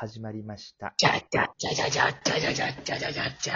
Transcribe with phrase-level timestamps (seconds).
[0.00, 0.94] 始まりました。
[0.96, 3.54] じゃじゃじゃじゃじゃじゃじゃじゃじゃじゃじゃじゃ。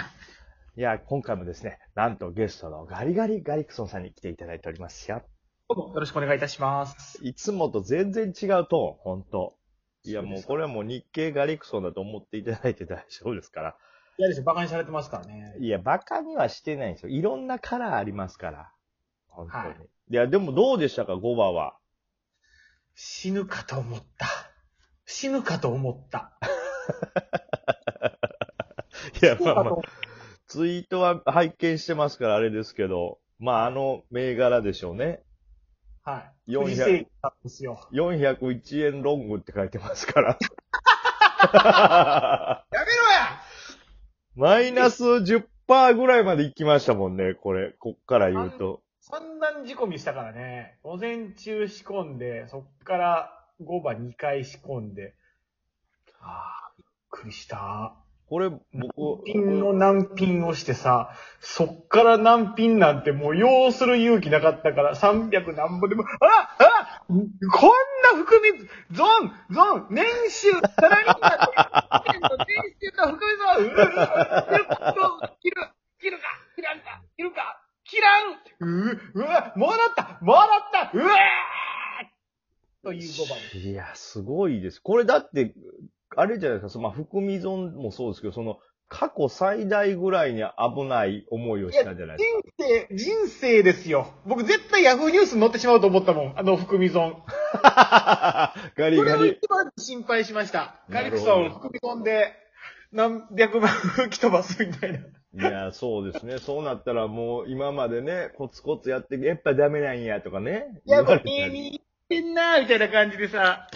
[0.75, 5.21] いや、今回もですね、なんとゲストのガリガリガリクソンさんに来ていただいておりますよ。
[5.69, 7.17] どうもよろしくお願いいたします。
[7.21, 9.55] いつもと全然違うトーン、ほんと。
[10.03, 13.77] いや、もうこれはもう日系ガリクソンだと思っていただいて大丈夫ですから。
[14.17, 15.55] いやですよ、バカにされてますからね。
[15.61, 17.09] いや、バカにはしてないんですよ。
[17.09, 18.71] いろんなカラーありますから。
[19.29, 19.63] 本当に。
[19.63, 19.75] はい
[20.09, 21.77] い、や、でもどうでしたか、5番は。
[22.95, 24.52] 死ぬかと思った。
[25.05, 26.33] 死ぬかと思った。
[29.21, 29.75] いや、まあまあ
[30.47, 35.23] ツイートは拝見してますからあれですけど、まああの銘柄でしょうね。
[36.03, 36.51] はい。
[36.51, 37.87] 400藤井さんですよ。
[37.91, 40.37] 401円ロングって書いてますから。
[41.53, 43.41] やめろや
[44.35, 47.73] マイナス10%ぐらいまで行きましたもんね、これ。
[47.79, 48.81] こっから言うと。
[48.99, 50.77] 散々仕込みしたからね。
[50.83, 55.15] 午前中仕込んで、そっから5番2回仕込んで。
[56.21, 57.95] ああ、びっくりした。
[58.27, 73.83] これ、僕、ピンの難品をしてさ、そっから難品なんてもう要する勇気なかったから、300何本でも、ああこんな含み、ゾンゾン年収、サラリーマンの年収の含みゾンううう
[75.19, 76.23] う切る切るか
[76.55, 81.62] 切らんか切るか切らんううわもらったもらったうわー
[82.83, 83.57] という5番です。
[83.57, 84.81] いや、すごいです。
[84.81, 85.55] これだって、
[86.15, 92.65] あれじゃないですか、そのまあ、含み損もそうですけど、その、過去最大ぐらいに危ない思いをしたんじゃないですか。
[92.67, 94.13] 人生、人生ですよ。
[94.27, 96.33] 僕絶対ヤフーニュースに載ってしまうと思ったもん。
[96.37, 97.23] あの含み損。
[97.53, 99.21] ガリガリ。
[99.23, 100.83] を一番心配しました。
[100.89, 102.33] ガリクソン含み損で
[102.91, 105.49] 何百万吹き飛ばすみたいな。
[105.49, 106.37] いや、そうですね。
[106.37, 110.67] そうなったらもう今までね、コツコツやって、やっぱダメなんやとかね。
[110.85, 111.03] いや、
[112.09, 113.67] てんなーみたいな感じでさ、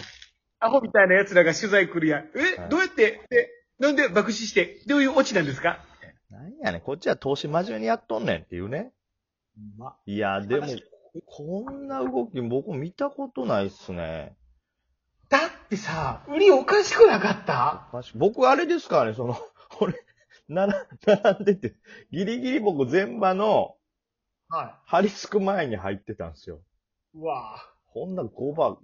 [0.60, 2.30] アホみたいな奴らが取材来るやん。
[2.34, 3.48] え、はいどうやって、え、
[3.78, 5.84] なんで爆死して、どういうオチなんですか？
[6.30, 8.92] なんやねん、こっちは投資真面目にやっとんねんっていうね。
[9.76, 10.66] ま、いや、でも、
[11.26, 14.36] こんな動き僕見たことないっすね。
[15.28, 17.88] だってさ、売りおかしくなかった？
[18.14, 19.36] 僕あれですからね、その、
[19.80, 19.94] 俺、
[20.48, 21.74] 並んでて、
[22.10, 23.76] ギリギリ僕全場の、
[24.48, 26.60] は張り付く前に入ってたんですよ。
[27.14, 27.18] い。
[27.18, 27.77] うわぁ。
[27.88, 28.78] ほんなら5番、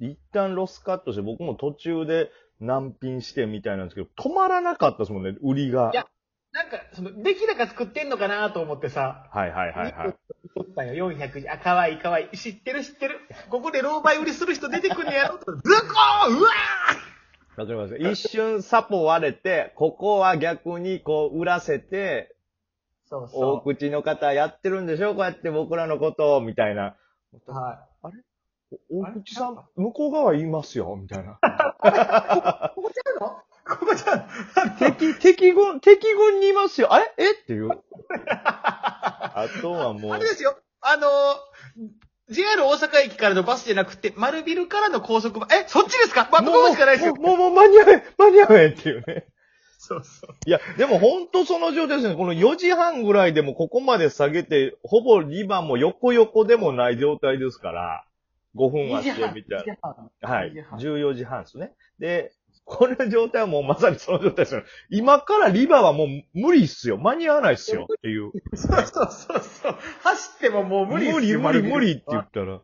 [0.00, 5.90] 一旦ロスカットして、僕も途中で難品してみたいなんですけど、止まらなかったですもんね、売りが。
[5.92, 6.06] いや
[6.52, 10.14] なんか、その、出来高作ってんのかなと思ってさ、はいはいはいはい。
[10.54, 12.38] 取ったよ、400あ、かわいいかわいい。
[12.38, 13.18] 知ってる知ってる。
[13.50, 15.56] ここで狼狽売りする人出てくんねやろと。
[15.56, 16.50] ズコーうわ
[17.56, 26.96] わかります一瞬サポ割れて、ここは逆にこう、売らせて、ーそう大そ口の方やってるんでしょこうやって僕らのことを、みたいな。
[27.32, 27.52] う。
[27.52, 27.93] はお
[28.90, 31.32] 大口さん、向こう側言いますよ、みたいな。
[31.32, 31.36] い。
[32.74, 33.28] ここちゃうの？
[33.66, 34.78] ここちゃうの？
[34.78, 36.92] 敵、敵軍、敵軍にいますよ。
[36.92, 37.12] あれ？
[37.18, 37.32] え？
[37.32, 37.70] っていう。
[38.28, 40.56] あとはもうあれ、ですよ。
[40.80, 45.54] あのー、JR 大阪駅からのバスじゃなくて、丸ビルからの高速バス。
[45.54, 46.28] え、そっちですか？
[46.30, 47.14] バットバスしかないですよ。
[47.16, 49.26] もう、もう、もう間に合え、間に合えっていうね。
[49.78, 50.30] そうそう。
[50.46, 52.16] いや、でも本当その状態ですね。
[52.16, 58.04] この4時半ぐらいでもここまで下げて、ほぼ2番も横横でもない状態ですから、
[58.56, 59.78] 5分はしてみたい
[60.20, 60.28] な。
[60.28, 60.52] はい。
[60.78, 61.74] 14時半ですね。
[61.98, 62.32] で、
[62.64, 64.62] この状態はもうまさにその状態ですよ。
[64.90, 66.96] 今からリバーはもう無理っすよ。
[66.96, 67.86] 間に合わないっすよ。
[67.92, 68.30] っていう。
[68.54, 69.76] そうそうそうそう。
[70.02, 72.22] 走ってももう無理無理、無理、無理って言う。
[72.22, 72.60] ったら。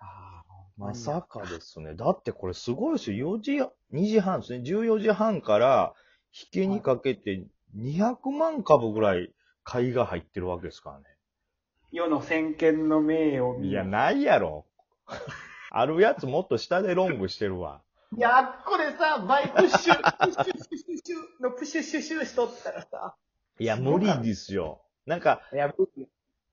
[0.00, 0.42] あ
[0.76, 1.94] まさかですね。
[1.94, 3.38] だってこれすごいですよ。
[3.38, 3.52] 4時、
[3.94, 4.62] 2時半ですね。
[4.64, 5.94] 14時半から
[6.32, 7.46] 引けにかけて
[7.78, 9.32] 200万株ぐらい
[9.64, 11.04] 買いが入ってるわけですからね。
[11.92, 14.66] 世の先見の明を見いや、ないやろ。
[15.70, 17.82] あるやつもっと下でロングしてるわ。
[18.16, 23.16] いや、これさ、バイプッシュ、プッシュシュシュシュのプッシュシュシュしとったらさ。
[23.58, 24.82] いや、無理ですよ。
[25.06, 25.74] なんか、いや、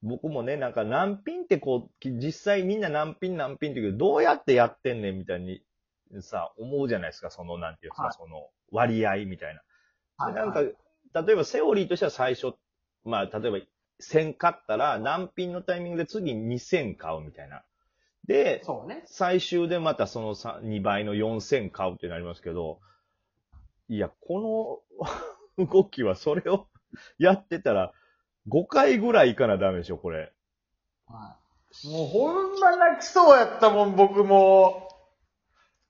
[0.02, 5.63] 僕もね、なんか難品ってこう、実際みんな難品難品って言うけど、どうやってやってんねんみたいに
[6.22, 9.62] さ、思うじゃないですか、その、なんていうんですか、はいその割合みたいな。
[10.18, 12.54] はいでなんか、例えばセオリーとしては最初、
[13.06, 13.57] まあ、例えば
[14.01, 17.63] 1000買ったら難品のタイミングで次2000買うみたいな。
[18.28, 19.04] で、そうね。
[19.06, 22.80] 最終でまたその2倍の4000買うってなりますけど、
[23.90, 24.84] いや、こ
[25.58, 26.68] の 動きはそれを
[27.20, 27.94] やってたら
[28.48, 30.31] 5回ぐらいいかなダメでしょ、これ。
[31.86, 34.94] もうほんま泣きそうやったもん、僕もう。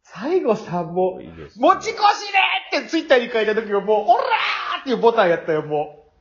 [0.06, 2.32] 最後さ、もう、いいです、持ち越し
[2.72, 6.12] でってツイッターに書いた時はもう、オラーっていうボタンやったよ、も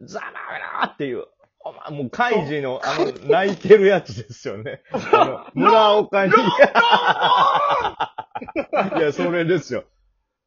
[0.00, 1.26] ざまめなっていう。
[1.88, 4.82] お前、もう、カイジの、あの、泣いてるやつですよね。
[4.92, 6.32] あの、村岡に。
[8.98, 9.84] いや、それですよ。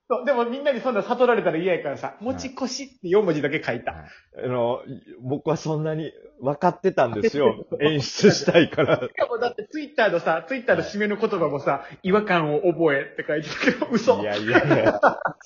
[0.09, 3.94] そうでもみんなにそんな悟られたら嫌やからさ、持ち越しって4文字だけ書いた。
[4.38, 4.81] あの、
[5.21, 7.65] 僕はそんなに分かってたんですよ。
[7.80, 8.97] 演出したいから。
[8.97, 14.19] しかもだってツイッターのさ、ツイッターの締めの言葉もさ、違和感を覚えって書いてたけど、嘘。
[14.21, 15.00] いやいやいや。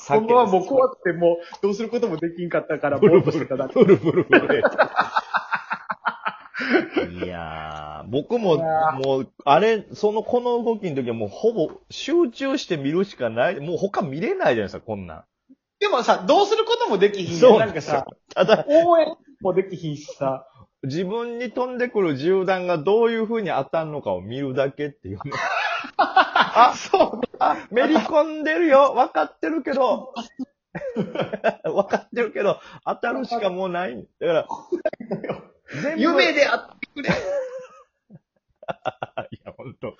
[0.07, 3.79] 今後はもう怖くてもう、どうすることもできんかったから、ぼーっとしてただけ。
[3.79, 4.63] ブルブルブル。
[7.23, 13.59] いやー、僕も、もう、あれ、その、この動きの時はもうほぼ集中して見るしかない。
[13.59, 15.23] もう他見れないじゃないですか、こんなん。
[15.79, 17.39] でもさ、どうすることもできひんやん。
[17.39, 18.05] そうなんかさよ、。
[18.33, 20.47] ただ、応援もできひんしさ。
[20.83, 25.31] 自分に飛んでくる銃弾がどういう風に当たんのかを見るだけっていうね。
[25.97, 27.21] あ、そう。
[27.39, 28.93] あ、めり込んでるよ。
[28.95, 30.13] 分かってるけど。
[31.63, 34.07] 分かってるけど、当たるしかもうない。
[34.19, 34.47] だから、
[35.73, 37.09] 全部夢であってくれ。
[37.09, 37.13] い
[39.45, 39.95] や、本当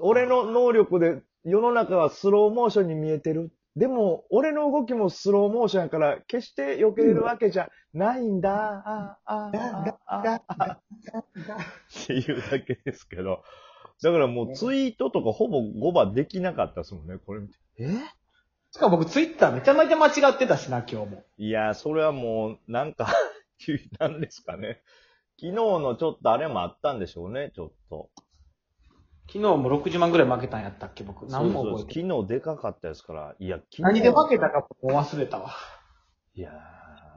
[0.00, 3.52] 俺の能力で世の中はスローモーションに見えてる。
[3.76, 9.18] でも、俺の動きもスローモーションやから、決して避けれるわけじゃないんだ。
[9.26, 9.30] っ
[12.06, 13.42] ていうだけですけど。
[14.02, 17.54] だからもうツイートとかほぼ5番できなかったですもんね、これ見て。
[17.78, 17.90] え？
[18.72, 21.24] しかも僕ツイッターめちゃめちゃ間違ってたしな、今日も。
[21.38, 23.12] いや、それはもう、なんか、
[23.98, 24.82] なんですかね。
[25.38, 28.10] 昨日のちょっとあれもあったんでしょうね、ちょっと。
[29.28, 31.26] 昨日も60万ぐらい負けたんやったっけ、僕。
[31.26, 33.36] 何も覚えて昨日でかかったですから。
[33.38, 35.52] いや、昨日何で負けたかもう忘れたわ。
[36.34, 36.50] いや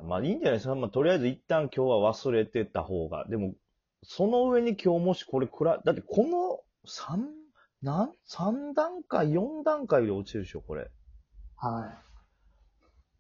[0.04, 0.76] ー、まあいいんじゃないですか。
[0.76, 3.26] まあとりあえず一旦今日は忘れてた方が。
[3.28, 3.56] でも、
[4.04, 7.30] その上に今日もしこれくら、だってこの三、
[7.82, 10.92] なん、三段階、四段階で落ちるでしょ、これ。
[11.56, 12.00] は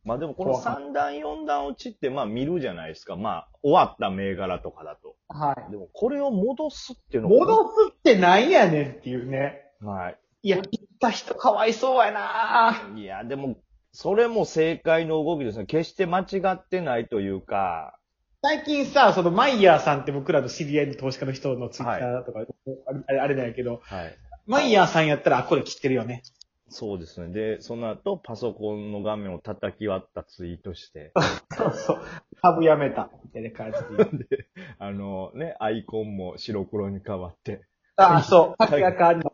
[0.04, 3.16] まあでもこの怖かっ三段、四段落ちってまあ見るじゃないですか。
[3.16, 5.16] まあ終わった銘柄とかだと。
[5.34, 5.38] い。
[5.38, 5.72] はい。
[5.72, 9.62] でもこれを戻すっていうの戻すってなんやねんっていうね。
[9.82, 10.18] はい。
[10.44, 13.56] いや、行った人かわいそうやないや、でも、
[13.94, 15.66] それも正解の動きですね。
[15.66, 17.98] 決して間違ってないというか、
[18.46, 22.42] 最近さ、そのマイヤーさんって僕らの知り合いの投資家の人のツイッターとか、
[23.08, 24.18] あれあれなんやけど、はい。
[24.46, 26.24] マイヤーさんやったら、あ、これ切ってるよね。
[26.74, 27.31] そうですね。
[27.31, 31.12] で、その後、パソコンの画面を叩き割ったツイートして、
[31.56, 32.02] そうそう。
[32.42, 33.12] 株やめた。
[33.24, 34.25] みたいな感じで。
[34.38, 34.48] で、
[34.80, 37.62] あのね、アイコンも白黒に変わって。
[37.96, 38.56] あ、そう。
[38.58, 39.34] 竹やかになっ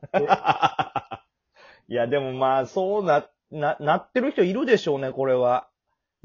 [1.88, 1.94] て。
[1.94, 5.69] いや、でもまあ、そうな、な、なってる人いるでしょうね、これは。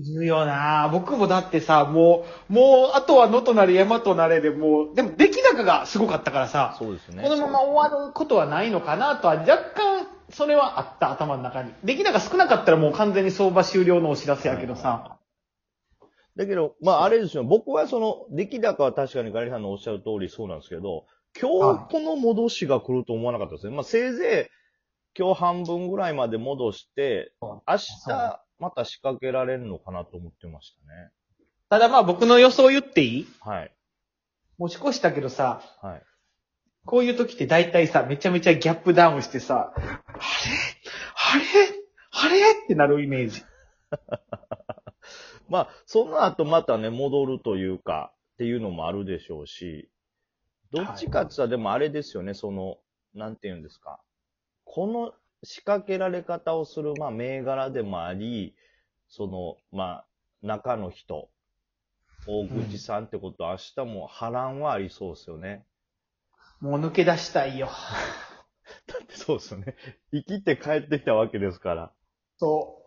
[0.00, 7.22] いるよな僕もだってさ、もう、もう、あとは野となれ山となれでもう、でも出来高がすごかったからさ、そうですね。
[7.22, 11.72] このまま終わることはないのかなとは若干、それはあった、頭の中に。
[11.84, 15.18] 出来高少なかったらもう完全に相場終了のお知らせやけどさ。
[16.36, 17.44] だけど、まああれですよ。
[17.44, 21.06] 僕はその、出来高は確かにガリさんのおっしゃる通りそうなんですけど、
[21.40, 23.74] 今はい日この戻しが来ると思わなかったですね。
[23.74, 24.50] まあせいぜ
[25.16, 31.10] い今日半分ぐらいまで戻して、明日また仕掛けられるのかなと思ってましたね。
[31.70, 33.26] ただまあ僕の予想言っていい？
[33.40, 33.74] はい。
[34.58, 36.02] 持ち越したけどさ、はい。
[36.86, 39.86] こういう時って大体さ、めちゃめちゃギャップダウンしてさ、あれ？
[42.12, 42.28] あれ？
[42.28, 42.64] あれ？
[42.64, 43.42] ってなるイメージ。
[45.48, 49.88] まあ、その後またね、戻るというか、っていうのもあるでしょうし、
[50.72, 52.78] どっちかって言ったらでもあれですよね、その、
[53.14, 54.00] なんて言うんですか。
[54.64, 55.14] この
[55.44, 58.56] 仕掛けられ方をする、まあ、銘柄でもあり、
[59.08, 60.06] その、まあ、
[60.42, 61.28] 中の人、
[62.26, 65.64] 大口さんってことは明日も波乱はありそうですよね。
[66.64, 67.68] もう抜け出したいよ。
[68.88, 69.76] だってそうですよね。
[70.12, 71.92] 生きて帰ってきたわけですから。
[72.38, 72.80] そ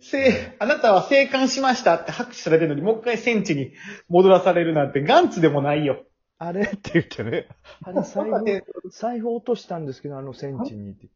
[0.00, 0.02] う。
[0.02, 3.72] せあなたは生還しましたって拍手されてるのに、もう一回戦地に
[4.08, 6.06] 戻らされるなんてガンツでもないよ。
[6.38, 6.62] あれ？
[6.62, 7.48] って言ってね。
[7.84, 11.08] あれ、財布、財布落としたんですけど、あの戦地にって。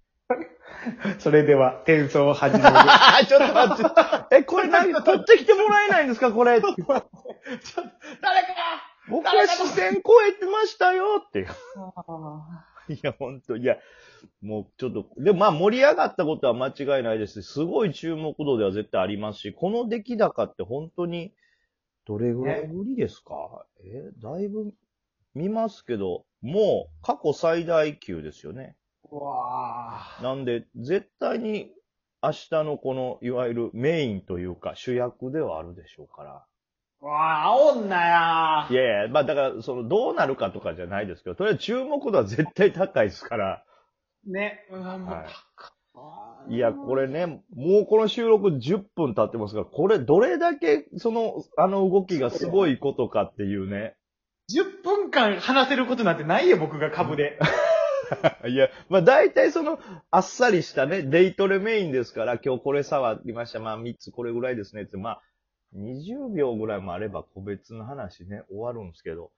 [1.18, 2.68] それでは、転送を始める。
[2.68, 4.36] あ、 ちょっと待って。
[4.36, 4.92] え、これ何？
[4.92, 6.60] 取ってきてもらえないんですかこれ？
[6.60, 6.90] 誰か
[9.10, 11.46] 僕は視線超えてましたよって。
[12.92, 13.76] いや、ほんと、いや、
[14.40, 21.32] もうちょっと、でもまあ盛り上がったことは間違いないですし、すごい注目度では絶対ありますし、この出来高って本当に、
[22.06, 24.72] どれぐらいぶりですか、え、だいぶ
[25.34, 28.76] 見ますけど、もう過去最大級ですよね。
[29.10, 30.22] うわぁ。
[30.22, 31.70] なんで、絶対に
[32.22, 36.46] 明日のこの、いわゆるメインというか主役ではあるでしょうから。
[37.02, 43.64] うわぁ、煽んなやいやいや、まあだから、その、どうなるかとかじゃないですけど、とりあえず注目度は絶対高いですから。
[44.26, 44.66] ね。
[44.70, 45.26] うわ、もう、はい
[45.56, 45.68] 高
[46.48, 47.42] いいや、これね、も
[47.80, 53.96] うこの収録10分経ってますが、これどれだけ、その、あの動きがすごいことかっていうね。
[54.52, 57.38] 10分間話せることなんてないよ、僕が株で。
[58.48, 59.78] いや、まあ大体その、
[60.10, 65.22] あっさりしたね、デイトレメインですから、今日これ触りました、まあ3つこれぐらいですねって、まあ、
[65.76, 69.30] 20秒ぐらいもあれば個別の話ね、終わるんですけど、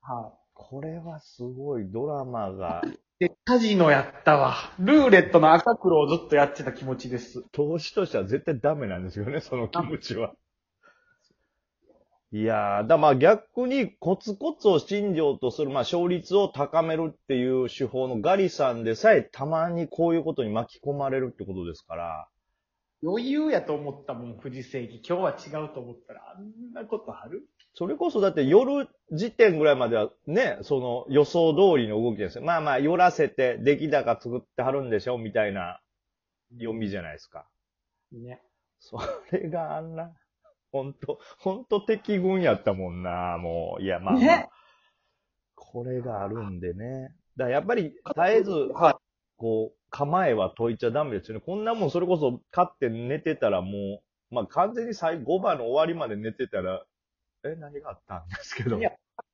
[0.00, 2.98] はこれはすごいドラマが、い。
[3.20, 4.54] で、カジノやったわ。
[4.78, 7.44] ルーレットの赤黒をずっとやってた気持ちです。
[7.52, 10.34] 投資としては絶対ダメなんですよね、その気持ちは。
[12.30, 22.28] いやー、だまあ逆にコツコツを信条とする、まあ勝率を高めるっていう手法のガリさんでさえたまにこういうことに巻き込まれるってことですから、
[23.02, 25.00] 余裕やと思ったもん、藤世紀。
[25.06, 27.48] 今日は違うと思ったら、あんなことある？
[27.74, 32.44] それこそだって夜時点ぐらいまではね、その予想通りの動きですよ。
[32.44, 35.80] まあまあ寄らせて出来高作ってはるんでしょみたいな
[36.58, 37.46] 読みじゃないですか。
[38.12, 38.42] ね。
[38.80, 38.98] そ
[39.32, 40.12] れがあんな、
[40.72, 43.82] ほんと、ほんと敵軍やったもんな、もう。
[43.82, 44.48] いや、まあ、まあね
[45.54, 47.14] これがあるんでね。
[47.36, 48.94] だやっぱり、絶えず、はい。
[49.38, 51.42] こう、構えは解いちゃダメですよね。
[51.44, 56.84] こんなもんそれこそ勝って寝てたらもう、まあ完全に最後5番の終わりまで寝てたら、
[57.44, 58.78] え、何があったんですけど。
[58.78, 58.90] いや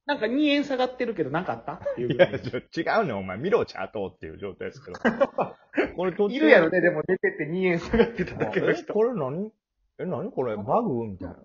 [0.06, 1.72] なんか2円下がってるけど、なんかあった？
[1.74, 3.38] っていういや、違うねんお前。
[3.38, 4.98] 見ろ、チャートっていう状態ですけど。
[5.96, 8.92] これ途中いるやろね、でも出てって2円下がってただけのえ、人。
[8.92, 9.50] これ何？
[9.98, 10.56] え、何これ？
[10.56, 11.06] バグ？
[11.06, 11.36] みたいな。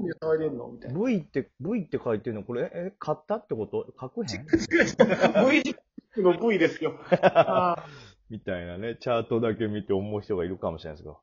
[0.93, 2.43] V って、V って書いてるの？
[2.43, 3.87] これ、え、買ったってこと？
[3.99, 4.45] 書くへん？
[5.49, 6.99] V 字の V ですよ。
[8.29, 11.19] あみたいなね、チャートだけ見て思う人がいるかもしれないですけど。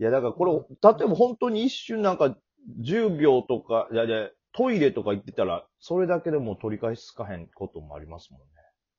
[0.00, 2.36] いや、だからこれ、例えば本当に一瞬なんか
[2.80, 8.46] 10秒とか、いやいや、トイレとか行ってたら、それだけでもう取り返しつかへんこともありますもんね。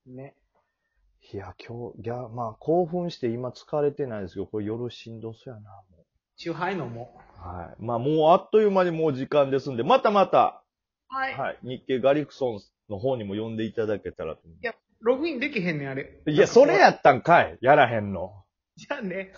[0.08, 0.34] ーね。
[1.32, 6.04] いや、今日、いや、まあ興奮して今疲れてないですけど、これ夜しんどそうやな、も
[6.36, 7.18] チューハイのも。
[7.38, 7.40] う。
[7.40, 7.82] はい。
[7.82, 10.62] まあもうあっという間にもう時間ですんで、またまた、
[11.08, 12.60] ははい、日経ガリクソン
[12.90, 16.20] の方にも呼んでいただけたらと思いますログインできへんねん、あれ。
[16.26, 18.32] いや、それやったんかいやらへんの。
[18.76, 19.32] じゃあね。